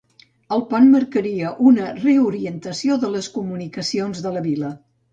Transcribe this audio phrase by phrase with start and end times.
[0.55, 4.79] El pont marcaria una reorientació de les comunicacions de la vila.